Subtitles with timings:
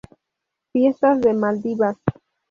[0.73, 1.95] Fiestas de Maldivas